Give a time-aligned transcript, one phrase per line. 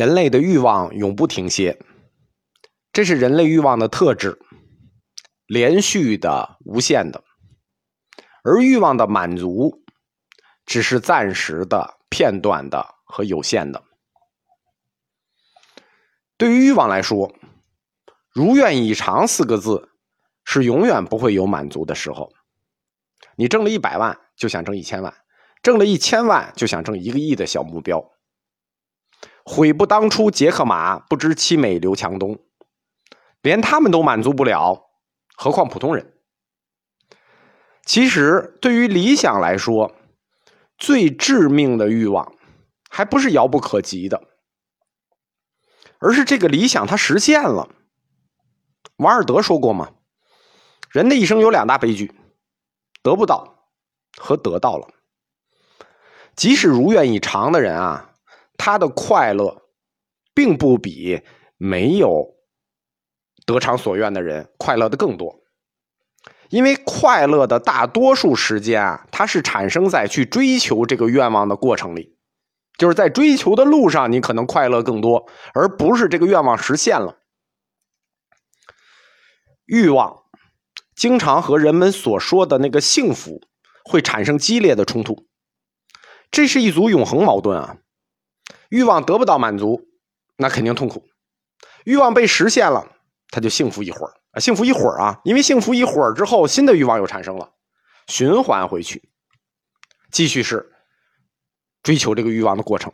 [0.00, 1.78] 人类的欲望永不停歇，
[2.90, 4.38] 这是人类欲望的特质，
[5.46, 7.22] 连续的、无限的。
[8.42, 9.84] 而欲望的满足，
[10.64, 13.84] 只是暂时的、片段的和有限的。
[16.38, 17.34] 对于欲望来说
[18.32, 19.90] ，“如愿以偿”四个字
[20.46, 22.32] 是永远不会有满足的时候。
[23.36, 25.12] 你挣了一百万，就想挣一千万；
[25.62, 28.02] 挣了一千万，就想挣一个亿的小目标。
[29.52, 32.38] 悔不当初杰克马，不知凄美刘强东，
[33.42, 34.90] 连他们都满足不了，
[35.34, 36.14] 何况普通人？
[37.84, 39.92] 其实，对于理想来说，
[40.78, 42.32] 最致命的欲望，
[42.88, 44.22] 还不是遥不可及的，
[45.98, 47.68] 而是这个理想它实现了。
[48.98, 49.94] 王尔德说过嘛
[50.90, 52.14] ：“人的一生有两大悲剧，
[53.02, 53.66] 得不到
[54.16, 54.86] 和得到了。
[56.36, 58.06] 即使如愿以偿的人啊。”
[58.62, 59.62] 他的快乐，
[60.34, 61.22] 并不比
[61.56, 62.34] 没有
[63.46, 65.40] 得偿所愿的人快乐的更多，
[66.50, 72.18] 因为快乐的大多数时间啊，它是产生在去追求这个愿望的过程里，
[72.76, 77.16] 就是在追求的路上，你可能快乐更多，而不是这个愿望实现了。
[79.64, 80.24] 欲望
[80.94, 83.40] 经常和人们所说的那个幸福
[83.84, 85.26] 会产生激烈的冲突，
[86.30, 87.78] 这是一组永恒矛盾啊。
[88.70, 89.88] 欲望得不到满足，
[90.36, 91.02] 那肯定痛苦；
[91.84, 92.90] 欲望被实现了，
[93.28, 97.50] 他就幸福一会儿啊，幸福一会儿啊，因为幸福一会儿之后，新的欲望又产生了，
[98.06, 99.02] 循环回去，
[100.10, 100.72] 继续是
[101.82, 102.92] 追求这个欲望的过程。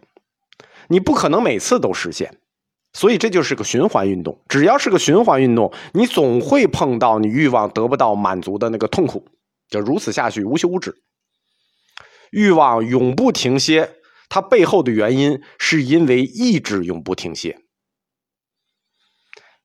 [0.89, 2.39] 你不可能每次都实现，
[2.93, 4.41] 所以这就是个循环运动。
[4.49, 9.27] 只要是个循环运动，你总会碰到你欲望得不到满足的那个痛苦，
[9.69, 11.03] 就如此下去，无休无止。
[12.31, 13.96] 欲望永不停歇。
[14.29, 17.61] 它背后的原因是因为意志永不停歇，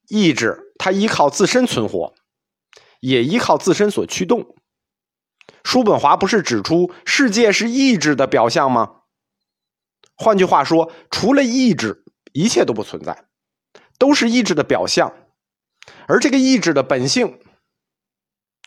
[0.08, 2.14] 意志它依靠自身存活，
[3.00, 4.56] 也依靠自身所驱动。
[5.64, 9.02] 叔本华不是指出世界是意志的表象吗？
[10.16, 13.26] 换句话说，除了意志，一切都不存在，
[13.98, 15.14] 都是意志的表象。
[16.08, 17.40] 而这个意志的本性，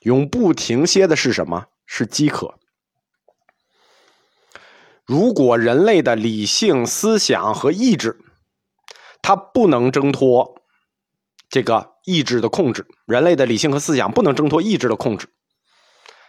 [0.02, 1.66] 永不停歇的是什么？
[1.86, 2.58] 是饥渴。
[5.06, 8.18] 如果人类的理性思想和意志，
[9.20, 10.62] 它不能挣脱
[11.50, 15.28] 这个意志的控制，人类的理性和思想不能挣脱意志的控制，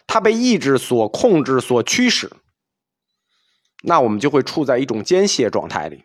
[0.08, 2.30] 它被意志所控制、所驱使，
[3.84, 6.04] 那我们就会处在一种间歇状态里，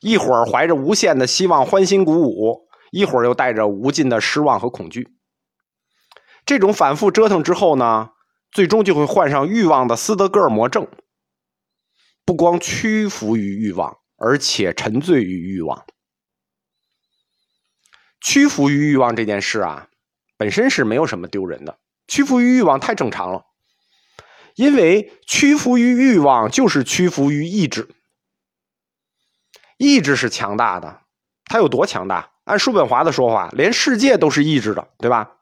[0.00, 5.08] 一会儿怀着无限的希望、欢欣鼓舞，一会儿又带着无尽的失望和恐惧。
[6.46, 8.10] 这种反复折腾之后呢，
[8.52, 10.86] 最终就会患上欲望的斯德哥尔摩症。
[12.24, 15.84] 不光屈服于欲望，而且沉醉于欲望。
[18.20, 19.88] 屈服于欲望这件事啊，
[20.38, 21.78] 本身是没有什么丢人的。
[22.08, 23.44] 屈服于欲望太正常了，
[24.54, 27.94] 因为屈服于欲望就是屈服于意志。
[29.76, 31.02] 意志是强大的，
[31.44, 32.32] 它有多强大？
[32.44, 35.36] 按叔本华的说法，连世界都是意志的，对吧？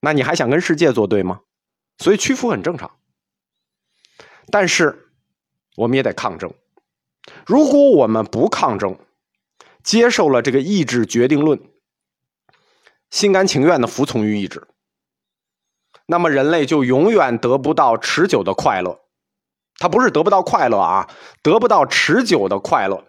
[0.00, 1.40] 那你还想跟世界作对吗？
[1.98, 2.98] 所以屈服很正常，
[4.50, 5.10] 但是。
[5.76, 6.52] 我们也得抗争。
[7.46, 8.98] 如果我们不抗争，
[9.82, 11.60] 接受了这个意志决定论，
[13.10, 14.66] 心甘情愿的服从于意志，
[16.06, 19.00] 那么人类就永远得不到持久的快乐。
[19.78, 21.08] 他不是得不到快乐啊，
[21.42, 23.04] 得不到持久的快乐。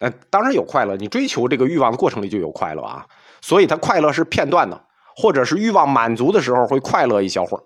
[0.00, 3.06] 呃，当然有快乐，你追求这个欲望的过程里就有快乐啊。
[3.40, 7.64] 所以，他快乐是片段的，或者是欲望满足的时候会快乐一小会儿。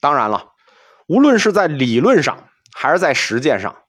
[0.00, 0.52] 当然了。
[1.10, 3.82] 无论是在理论上还是在实践上，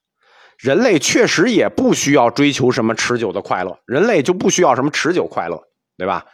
[0.58, 5.62] 人类确实也不需要追求什么持久的快乐，人类就不需要什么持久快乐，
[5.98, 6.26] 对吧？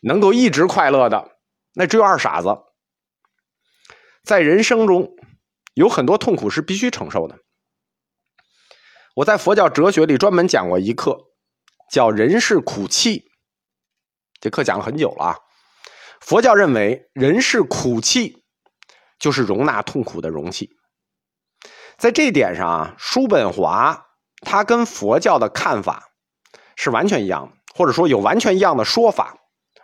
[0.00, 1.32] 能够一直快乐的，
[1.74, 2.56] 那只有二傻子。
[4.22, 5.10] 在人生中，
[5.74, 7.40] 有很多痛苦是必须承受的。
[9.16, 11.18] 我在佛教哲学里专门讲过一课，
[11.90, 13.24] 叫“人是苦气”，
[14.40, 15.36] 这课讲了很久了啊。
[16.20, 18.41] 佛教认为人是苦气。
[19.22, 20.68] 就是容纳痛苦的容器，
[21.96, 24.06] 在这一点上啊，叔本华
[24.40, 26.10] 他跟佛教的看法
[26.74, 29.36] 是完全一样，或者说有完全一样的说法。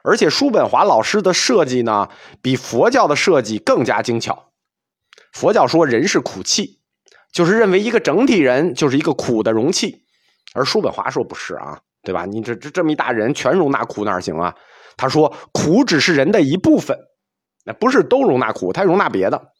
[0.03, 2.09] 而且叔本华老师的设计呢，
[2.43, 4.51] 比佛教的设计更加精巧。
[5.33, 6.81] 佛教说人是苦气，
[7.33, 10.03] 就是认为一个整体人就是一个苦的容器，
[10.53, 12.25] 而叔本华说不是啊，对吧？
[12.25, 14.53] 你这这这么一大人全容纳苦哪行啊？
[14.97, 16.99] 他说苦只是人的一部分。
[17.73, 19.53] 不是都容纳苦，它容纳别的。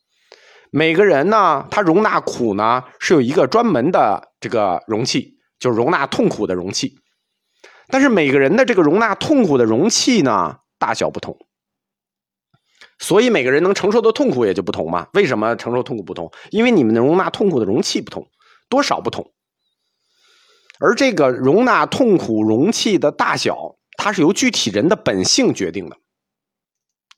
[0.71, 6.95] 每个人呢，他容纳苦呢是有一个专门的这个容器，就是容纳痛苦的容器。
[7.89, 11.39] 但是每个人的这个容纳痛苦的容器呢，大小不同，
[12.99, 15.09] 所以每个人能承受的痛苦也就不同嘛。
[15.15, 16.31] 为什么承受痛苦不同？
[16.51, 18.29] 因为你们的容纳痛苦的容器不同，
[18.69, 19.33] 多少不同。
[20.81, 25.97] 而这个容纳痛苦容器的大小，它是由具体人的本性决定的。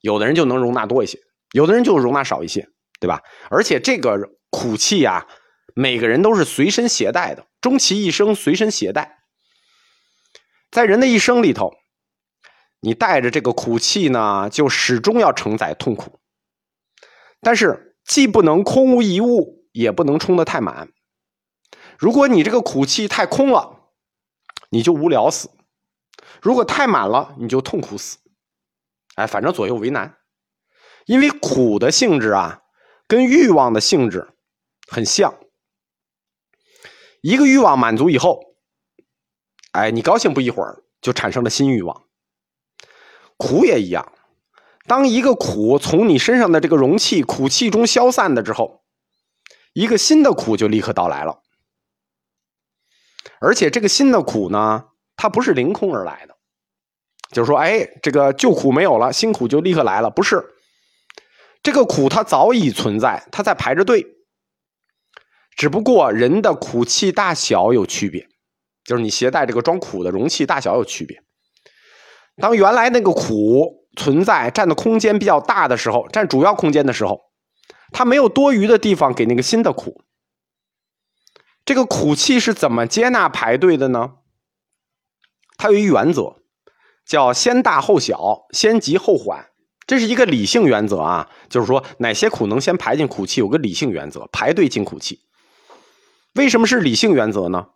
[0.00, 1.18] 有的人就能容纳多一些，
[1.52, 2.68] 有的人就容纳少一些，
[3.00, 3.22] 对吧？
[3.50, 4.18] 而且这个
[4.50, 5.26] 苦气啊，
[5.74, 9.18] 每个人都是随身携带的，终其一生随身携带。
[10.70, 11.72] 在人的一生里头，
[12.80, 16.20] 你带着这个苦气呢，就始终要承载痛苦。
[17.40, 20.92] 但是既不能空无一物，也不能充的太满。
[21.98, 23.90] 如果你这个苦气太空了，
[24.70, 25.48] 你就无聊死；
[26.40, 28.18] 如果太满了，你就痛苦死。
[29.20, 30.16] 哎，反正左右为难。
[31.04, 32.62] 因为苦的性质啊，
[33.06, 34.28] 跟欲望的性质
[34.88, 35.38] 很像。
[37.20, 38.40] 一个欲望满足以后。
[39.72, 42.04] 哎，你高兴不一会儿，就产生了新欲望。
[43.36, 44.12] 苦也一样，
[44.86, 48.82] 当一个苦从你身上的这个容器苦气中消散的之后，
[49.74, 51.42] 一个新的苦就立刻到来了。
[53.40, 56.36] 而且这个新的苦呢，它不是凌空而来的，
[57.32, 60.44] 就是说，哎，这个旧苦没有了，新苦就立刻来了，不是。
[61.62, 64.06] 这个苦它早已存在，它在排着队，
[65.56, 68.26] 只不过人的苦气大小有区别。
[68.82, 71.22] 就是你携带这个装苦的容器大小有区别。
[72.36, 77.20] 当原来那个苦存在占的空间比较大的时候，占主要空间的时候，
[77.92, 80.02] 它没有多余的地方给那个新的苦。
[81.64, 84.14] 这个苦气是怎么接纳排队的呢？
[85.58, 86.39] 它有一原则，
[87.10, 89.50] 叫先大后小，先急后缓。
[89.84, 95.18] 这是一个理性原则啊，就是说哪些苦能先排进苦气，有个理性原则，排队进苦气。
[96.34, 97.70] 为什么是理性原则呢？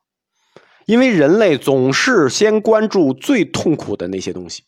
[0.87, 4.63] 因为人类总是先关注最痛苦的那些东西，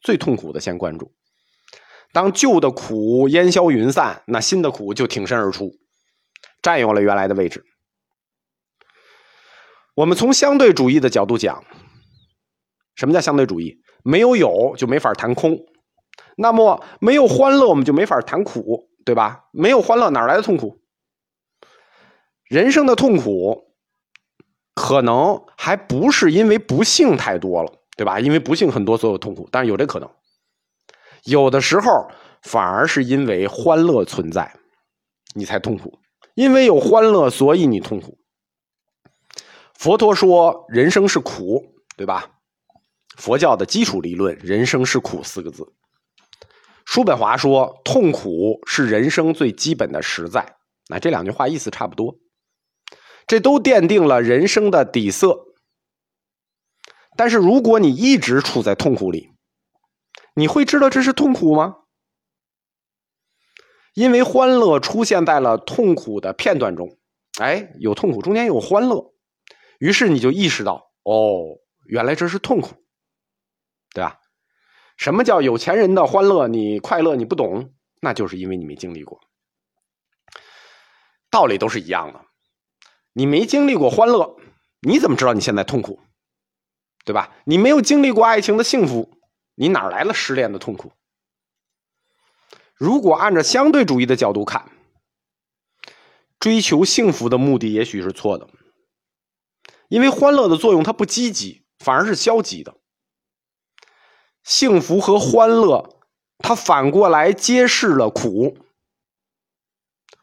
[0.00, 1.10] 最痛苦的先关注。
[2.12, 5.72] 当旧的苦烟消云散，那新的苦就挺身而出，
[6.62, 7.64] 占有了原来的位置。
[9.96, 11.64] 我们从相对主义的角度讲，
[12.94, 13.80] 什么叫相对主义？
[14.08, 15.66] 没有有就没法谈空，
[16.36, 19.44] 那么没有欢乐我们就没法谈苦，对吧？
[19.52, 20.80] 没有欢乐哪来的痛苦？
[22.44, 23.66] 人生的痛苦。
[24.74, 28.20] 可能还不是因为不幸太多了，对吧？
[28.20, 30.08] 因为不幸很多，所有痛苦，但是有这可能。
[31.24, 32.08] 有的时候
[32.42, 34.54] 反而是因为欢乐存在，
[35.34, 35.98] 你才痛苦。
[36.34, 38.18] 因为有欢乐，所以你痛苦。
[39.74, 42.37] 佛陀说人生是苦，对吧？
[43.18, 45.74] 佛教的基础理论“人生是苦”四个字。
[46.86, 50.56] 叔本华说痛苦是人生最基本的实在。
[50.88, 52.16] 那这两句话意思差不多。
[53.26, 55.36] 这都奠定了人生的底色，
[57.16, 59.32] 但是如果你一直处在痛苦里，
[60.34, 61.76] 你会知道这是痛苦吗？
[63.92, 66.96] 因为欢乐出现在了痛苦的片段中，
[67.38, 69.12] 哎，有痛苦，中间有欢乐，
[69.78, 72.76] 于是你就意识到，哦，原来这是痛苦，
[73.98, 74.20] 对吧？
[74.96, 76.46] 什么叫有钱人的欢乐？
[76.46, 79.20] 你快乐你不懂，那就是因为你没经历过，
[81.28, 82.24] 道理都是一样的。
[83.12, 84.36] 你没经历过欢乐，
[84.82, 85.98] 你怎么知道你现在痛苦？
[87.04, 87.34] 对吧？
[87.44, 89.18] 你没有经历过爱情的幸福，
[89.56, 90.92] 你哪来了失恋的痛苦？
[92.76, 94.70] 如果按照相对主义的角度看，
[96.38, 98.48] 追求幸福的目的也许是错的，
[99.88, 102.76] 因为欢乐的作用它不积极，反而是消极的。
[104.48, 106.00] 幸福和欢乐，
[106.38, 108.56] 它反过来揭示了苦。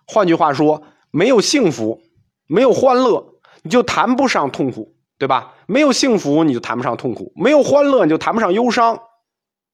[0.08, 2.02] 换句话说，没有幸福。
[2.48, 5.54] 没有欢乐，你就谈不上痛苦，对吧？
[5.68, 9.00] 没有幸福，你就谈不上痛苦；没有欢乐，你就谈不上忧伤。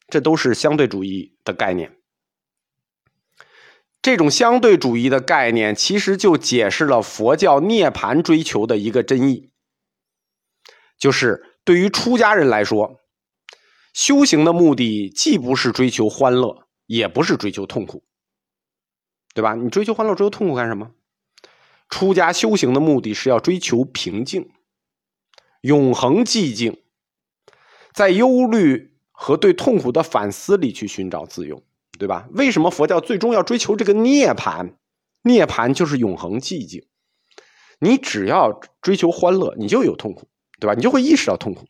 [0.09, 1.97] 这都是相对主义的概念。
[4.01, 9.51] 这种相对主义的概念，其实就解释了佛教涅槃追求的一个真意，
[10.97, 13.00] 就是对于出家人来说，
[13.93, 18.03] 修行的目的既不是追求欢乐，也不是追求痛苦，
[19.33, 19.53] 对吧？
[19.55, 20.91] 你追求欢乐、追求痛苦干什么？
[21.89, 24.49] 出家修行的目的是要追求平静、
[25.61, 26.81] 永恒寂静，
[27.93, 31.61] 在忧虑和对痛苦的反思里去寻找自由，
[31.99, 32.29] 对吧？
[32.31, 34.75] 为什么佛教最终要追求这个涅槃？
[35.23, 36.87] 涅槃就是永恒寂静。
[37.79, 40.29] 你只要追求欢乐，你就有痛苦，
[40.59, 40.73] 对吧？
[40.73, 41.67] 你就会意识到痛苦。